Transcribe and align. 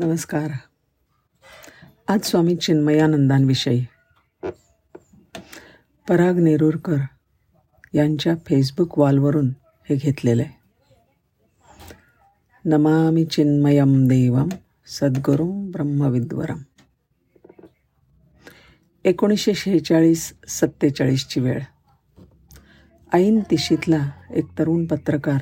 नमस्कार. 0.00 0.50
आज 2.08 2.20
स्वामी 2.20 2.56
चिन्मयानंदांविषयी. 2.56 3.84
पराग 6.08 6.38
नेरूरकर 6.38 6.96
यांच्या 7.94 8.34
फेसबुक 8.46 8.98
वॉलवरून 8.98 9.48
हे 9.88 9.96
घेतलेलं 9.96 10.42
आहे. 10.42 10.52
नमामि 12.64 13.24
चिन्मयम 13.24 14.06
देवम 14.06 14.48
सद्गुरुम 14.86 15.70
ब्रह्मविद्वरम 15.70 16.58
एकोणीसशे 19.04 19.54
शेहेचाळीस 19.54 20.32
सत्तेचाळीसची 20.48 21.40
वेळ. 21.40 21.60
ऐन 23.12 23.40
तिशीतला 23.50 24.10
एक 24.30 24.44
तरुण 24.58 24.86
पत्रकार 24.86 25.38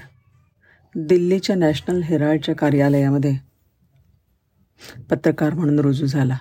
दिल्लीच्या 0.96 1.56
नॅशनल 1.56 2.02
हेराल्डच्या 2.02 2.56
कार्यालयामध्ये 2.56 3.45
पत्रकार 5.10 5.54
म्हणून 5.54 5.78
रुजू 5.78 6.06
झाला. 6.06 6.38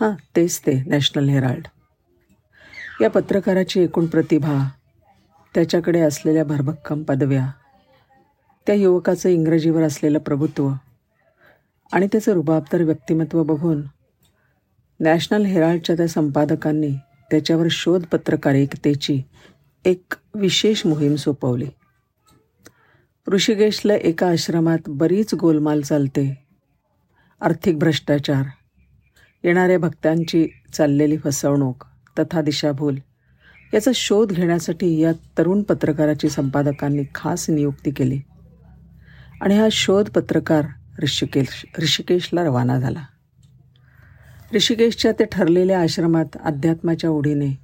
हां 0.00 0.36
तेच 0.36 0.60
ते 0.60 0.82
नॅशनल 0.86 1.28
हेराल्ड. 1.28 1.66
या 3.02 3.10
पत्रकाराची 3.10 3.80
एकूण 3.80 4.06
प्रतिभा 4.06 4.68
त्याच्याकडे 5.54 6.00
असलेल्या 6.00 6.44
भरभक्कम 6.44 7.02
पदव्या 7.02 7.50
त्या 8.66 8.74
युवकाचं 8.74 9.28
इंग्रजीवर 9.28 9.82
असलेलं 9.82 10.18
प्रभुत्व 10.18 10.70
आणि 11.92 12.06
त्याचं 12.06 12.32
रुबाबदार 12.32 12.82
व्यक्तिमत्व 12.82 13.42
बघून 13.42 13.82
नॅशनल 15.00 15.44
हेराल्डच्या 15.44 15.96
त्या 15.96 16.08
संपादकांनी 16.08 16.90
त्याच्यावर 17.30 17.66
शोध 17.70 18.04
पत्रकारिकतेची 18.04 19.22
एक 19.84 20.14
विशेष 20.34 20.86
मोहीम 20.86 21.14
सोपवली. 21.14 21.68
ऋषिकेशला 23.28 23.94
एका 23.94 24.28
आश्रमात 24.28 24.78
बरीच 24.88 25.34
गोलमाल 25.34 25.80
चालते. 25.80 26.41
आर्थिक 27.42 27.78
भ्रष्टाचार 27.78 28.42
येणाऱ्या 29.44 29.78
भक्तांची 29.78 30.48
चाललेली 30.72 31.16
फसवणूक 31.16 31.84
तथा 32.18 32.42
दिशाभूल 32.42 32.96
याचा 33.74 33.90
शोध 33.94 34.32
घेण्यासाठी 34.32 35.00
या 35.00 35.12
तरुण 35.38 35.62
पत्रकाराची 35.62 36.28
संपादकांनी 36.28 37.02
खास 37.14 37.50
नियुक्ती 37.50 37.90
केली. 37.90 38.20
आणि 39.40 39.58
हा 39.58 39.68
शोध 39.72 40.10
पत्रकार 40.10 40.64
ऋषिकेश 41.02 41.66
ऋषिकेशला 41.78 42.44
रवाना 42.44 42.80
झाला. 42.80 43.04
ऋषिकेशच्या 44.54 45.12
ते 45.12 45.24
ठरलेल्या 45.24 45.80
आश्रमात 45.80 46.36
अध्यात्माच्या 46.44 47.10
ओढीने 47.10 47.58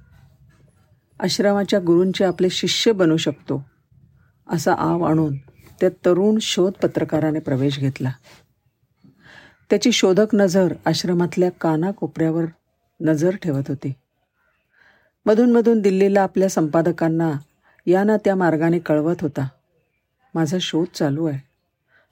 आश्रमाच्या 1.19 1.79
गुरूंचे 1.79 2.25
आपले 2.25 2.49
शिष्य 2.49 2.91
बनू 2.91 3.17
शकतो 3.17 3.65
असा 4.47 4.73
आव 4.73 5.03
आणून 5.03 5.37
त्या 5.81 5.89
तरुण 5.89 6.37
शोध 6.41 6.71
पत्रकाराने 6.71 7.39
प्रवेश 7.39 7.79
घेतला. 7.79 8.11
त्याची 9.69 9.91
शोधक 9.91 10.27
नजर 10.33 10.73
आश्रमातल्या 10.85 11.49
कानाकोपऱ्यावर 11.51 12.43
नजर 13.01 13.35
ठेवत 13.35 13.63
होती. 13.67 13.93
मधूनमधून 15.25 15.81
दिल्लीला 15.81 16.21
आपल्या 16.21 16.49
संपादकांना 16.49 17.31
या 17.85 18.03
ना 18.03 18.17
त्या 18.17 18.35
मार्गाने 18.35 18.79
कळवत 18.79 19.15
होता 19.21 19.47
माझा 20.33 20.57
शोध 20.61 20.87
चालू 20.95 21.25
आहे. 21.25 21.39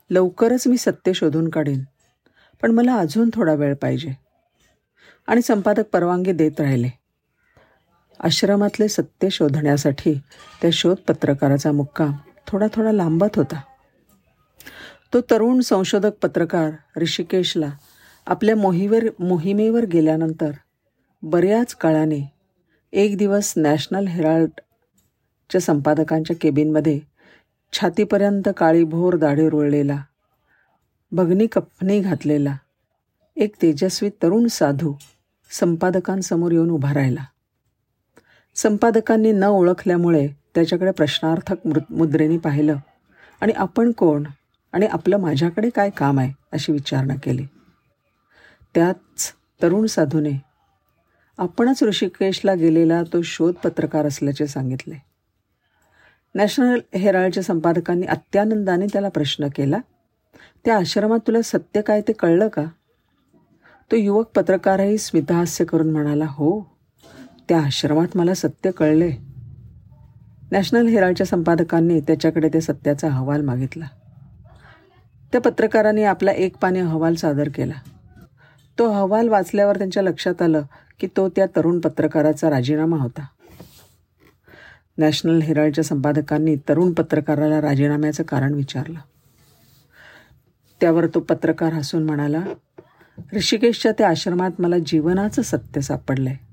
लवकरच 0.09 0.67
मी 0.67 0.77
सत्य 0.77 1.13
शोधून 1.13 1.49
काढीन 1.49 1.83
पण 2.61 2.71
मला 2.71 2.95
अजून 2.95 3.29
थोडा 3.33 3.53
वेळ 3.53 3.75
पाहिजे. 3.75 4.13
आणि 5.27 5.41
संपादक 5.41 5.83
परवानगी 5.93 6.31
देत 6.31 6.61
राहिले. 6.61 6.89
आश्रमातले 8.19 8.87
सत्य 8.87 9.29
शोधण्यासाठी 9.29 10.13
त्या 10.61 10.69
शोध 10.73 10.97
पत्रकाराचा 11.07 11.71
मुक्काम 11.71 12.13
थोडा 12.47 12.67
थोडा 12.73 12.91
लांबत 12.91 13.35
होता. 13.35 13.61
तो 15.13 15.21
तरुण 15.21 15.59
संशोधक 15.59 16.11
पत्रकार 16.21 16.71
ऋषिकेशला 16.97 17.69
आपल्या 18.25 18.55
मोहीवर 18.55 19.03
मोहिमेवर 19.19 19.85
गेल्यानंतर 19.85 20.51
बऱ्याच 21.23 21.75
काळाने 21.75 22.31
एक 22.91 23.17
दिवस 23.17 23.53
नॅशनल 23.57 24.07
हेराल्डच्या 24.07 25.61
संपादकांच्या 25.61 26.35
केबिनमध्ये 26.41 26.99
छातीपर्यंत 27.73 28.49
काळीभोर 28.57 29.15
दाढी 29.15 29.49
रोळलेला 29.49 30.03
भगनी 31.11 31.47
कपनी 31.47 31.99
घातलेला 31.99 32.55
एक 33.35 33.55
तेजस्वी 33.61 34.09
तरुण 34.09 34.47
साधू 34.47 34.93
संपादकांसमोर 35.51 36.51
येऊन 36.51 36.69
उभा 36.69 36.93
राहिला. 36.93 37.25
संपादकांनी 38.55 39.31
न 39.31 39.43
ओळखल्यामुळे 39.43 40.27
त्याच्याकडे 40.27 40.91
प्रश्नार्थक 40.91 41.67
मुद्रेने 41.89 42.37
पाहिलं. 42.37 42.75
आणि 43.41 43.53
आपण 43.53 43.91
कोण? 43.91 44.23
आणि 44.73 44.85
आपलं 44.85 45.17
माझ्याकडे 45.17 45.69
काय 45.69 45.89
काम 45.89 46.19
आहे 46.19 46.33
अशी 46.51 46.71
विचारणा 46.71 47.15
केली. 47.15 47.45
त्याच 48.75 49.33
तरुण 49.61 49.85
साधूने 49.85 50.31
आपणच 51.37 51.83
ऋषिकेशला 51.83 52.53
गेलेला 52.53 53.03
तो 53.03 53.21
शोध 53.21 53.53
पत्रकार 53.53 54.05
असल्याचे 54.05 54.47
सांगितले. 54.47 54.95
नॅशनल 56.35 56.79
हेराल्डच्या 56.93 57.43
संपादकांनी 57.43 58.05
अत्यानंदाने 58.05 58.85
त्याला 58.85 59.09
प्रश्न 59.09 59.47
केला 59.55 59.77
त्या 60.65 60.77
आश्रमात 60.77 61.19
तुला 61.27 61.41
सत्य 61.41 61.81
काय 61.81 62.01
ते 62.01 62.13
कळलं 62.13 62.47
का? 62.47 62.65
तो 63.91 63.95
युवक 63.95 64.27
पत्रकारही 64.35 64.97
स्मितहास्य 64.97 65.65
करून 65.65 65.91
म्हणाला 65.91 66.25
हो 66.27 66.77
त्या 67.49 67.59
आश्रमात 67.59 68.17
मला 68.17 68.33
सत्य 68.33 68.71
कळले. 68.71 69.11
नॅशनल 70.51 70.87
हेराल्डच्या 70.87 71.25
संपादकांनी 71.25 71.99
त्याच्याकडे 71.99 72.49
ते 72.49 72.61
सत्याचा 72.61 73.07
अहवाल 73.07 73.41
मागितला. 73.41 73.87
त्या 75.31 75.41
पत्रकारांनी 75.41 76.03
आपला 76.03 76.31
एक 76.31 76.57
पाने 76.57 76.79
अहवाल 76.79 77.15
सादर 77.15 77.49
केला. 77.55 77.73
तो 78.79 78.89
अहवाल 78.89 79.27
वाचल्यावर 79.27 79.77
त्यांच्या 79.77 80.03
लक्षात 80.03 80.41
आलं 80.41 80.61
की 80.99 81.07
तो 81.07 81.29
त्या 81.29 81.45
तरुण 81.45 81.79
पत्रकाराचा 81.79 82.49
राजीनामा 82.49 82.97
होता. 82.97 83.25
नॅशनल 84.97 85.41
हेराल्डच्या 85.41 85.83
संपादकांनी 85.83 86.55
तरुण 86.55 86.93
पत्रकाराला 86.93 87.61
राजीनाम्याचं 87.61 88.23
कारण 88.23 88.53
विचारलं. 88.53 88.99
त्यावर 90.81 91.07
तो 91.07 91.19
पत्रकार 91.19 91.73
हसून 91.73 92.03
म्हणाला 92.03 92.43
ऋषिकेशच्या 93.33 93.91
त्या 93.91 94.09
आश्रमात 94.09 94.51
मला 94.59 94.75
जीवनाचं 94.85 95.41
सत्य 95.41 95.81
सापडलं 95.81 96.29
आहे 96.29 96.47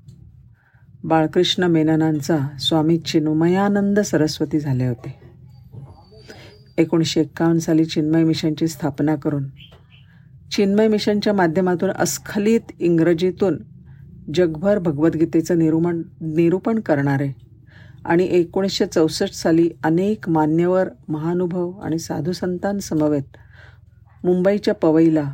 बाळकृष्ण 1.03 1.63
मेननांचा 1.63 2.37
स्वामी 2.59 2.97
चिन्मयानंद 2.97 3.99
सरस्वती 3.99 4.59
झाले 4.59 4.87
होते. 4.87 5.24
एकोणीसशे 6.77 7.21
एक्कावन्न 7.21 7.59
साली 7.59 7.85
चिन्मय 7.85 8.23
मिशनची 8.23 8.67
स्थापना 8.67 9.15
करून. 9.15 9.47
चिन्मय 10.51 10.87
मिशनच्या 10.87 11.33
माध्यमातून 11.33 11.89
अस्खलित 11.89 12.71
इंग्रजीतून 12.79 13.57
जगभर 14.33 14.79
भगवद्गीतेचं 14.79 15.59
निरूपण 15.59 16.01
निरूपण 16.21 16.79
करणारे 16.79 17.31
आणि 18.05 18.27
एकोणीसशे 18.31 18.85
चौसष्ट 18.85 19.33
साली 19.33 19.69
अनेक 19.83 20.29
मान्यवर 20.29 20.89
महानुभव 21.07 21.71
आणि 21.71 21.99
साधुसंतांसमवेत 21.99 23.37
मुंबईच्या 24.23 24.73
पवईला 24.73 25.33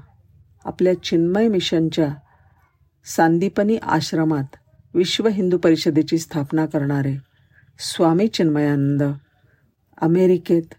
आपल्या 0.65 0.93
चिन्मय 1.03 1.47
मिशनच्या 1.47 2.07
सांदीपनी 3.05 3.77
आश्रमात 3.77 4.55
विश्व 4.93 5.27
हिंदू 5.27 5.57
परिषदेची 5.57 6.17
स्थापना 6.17 6.65
करणारे 6.65 7.15
स्वामी 7.79 8.27
चिन्मयानंद 8.27 9.03
अमेरिकेत 10.01 10.73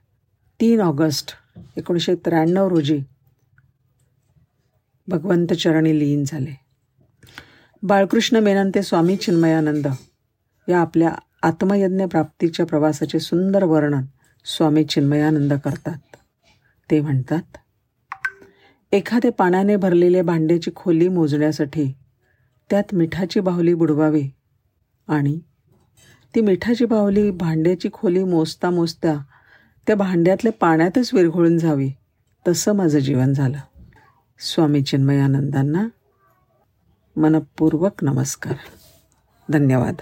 तीन 0.63 0.81
ऑगस्ट 0.81 1.31
एकोणीसशे 1.77 2.15
त्र्याण्णव 2.15 2.69
रोजी 2.69 3.01
भगवंत 5.09 5.53
चरणी 5.53 5.99
लीन 5.99 6.25
झाले. 6.27 6.61
बाळकृष्ण 7.83 8.37
मेनन 8.37 8.71
ते 8.75 8.83
स्वामी 8.83 9.17
चिन्मयानंद 9.17 9.87
या 10.69 10.81
आपल्या 10.81 11.15
आत्मयज्ञ 11.43 12.05
प्राप्तीच्या 12.05 12.67
प्रवासाचे 12.67 13.21
सुंदर 13.21 13.65
वर्णन 13.65 14.03
स्वामी 14.45 14.85
चिन्मयानंद 14.85 15.53
करतात. 15.53 15.99
ते 16.91 17.01
म्हणतात 17.01 17.59
एखादे 18.93 19.31
पाण्याने 19.31 19.77
भरलेले 19.77 20.23
भांड्याची 20.23 20.71
खोली 20.77 21.09
मोजण्यासाठी 21.09 21.93
त्यात 22.71 22.95
मिठाची 22.95 23.41
बाहुली 23.41 23.75
बुडवावी 23.75 24.31
आणि 25.09 25.41
ती 26.35 26.41
मिठाची 26.41 26.85
बाहुली 26.85 27.31
भांड्याची 27.31 27.89
खोली 27.93 28.25
मोजता 28.25 28.71
मोजता 28.71 29.25
त्या 29.87 29.97
भांड्यातल्या 29.97 30.53
पाण्यातच 30.53 31.15
विरघळून 31.15 31.59
जावी. 31.59 31.91
तसं 32.49 32.73
माझं 32.73 32.99
जीवन 32.99 33.33
झालं. 33.33 33.59
स्वामी 34.39 34.83
चिन्मयानंदांना 34.83 35.89
मनपूर्वक 37.17 38.05
नमस्कार. 38.05 38.55
धन्यवाद. 39.49 39.95